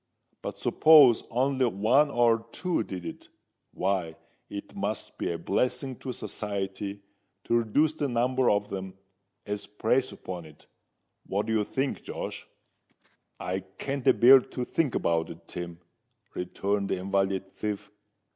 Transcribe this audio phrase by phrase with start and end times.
[0.41, 4.15] But suppose only one or two did it—why,
[4.49, 7.03] it must be a blessin' to society
[7.43, 8.95] to reduce the number of them
[9.45, 10.65] as preys upon it.
[11.27, 12.47] What do you think, Josh?"
[13.39, 15.79] "I can't a bear to think about it, Tim,"
[16.33, 17.91] returned the invalid thief.